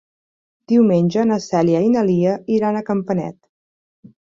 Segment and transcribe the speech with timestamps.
[0.71, 3.41] Diumenge na Cèlia i na Lia iran a Campanet.